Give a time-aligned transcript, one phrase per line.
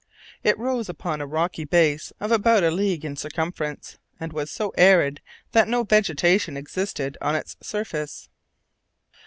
[0.43, 4.73] It rose upon a rocky base of about a league in circumference, and was so
[4.75, 8.27] arid that no vegetation existed on its surface.